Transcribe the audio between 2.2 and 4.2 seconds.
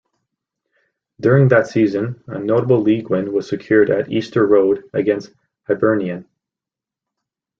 a notable league win was secured at